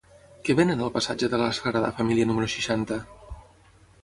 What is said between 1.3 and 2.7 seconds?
de la Sagrada Família número